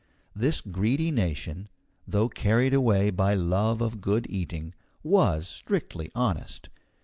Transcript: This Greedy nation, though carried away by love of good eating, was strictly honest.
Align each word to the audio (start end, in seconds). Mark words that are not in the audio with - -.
This 0.35 0.61
Greedy 0.61 1.11
nation, 1.11 1.69
though 2.07 2.27
carried 2.27 2.73
away 2.73 3.11
by 3.11 3.35
love 3.35 3.81
of 3.81 4.01
good 4.01 4.25
eating, 4.31 4.73
was 5.03 5.47
strictly 5.47 6.09
honest. 6.15 6.69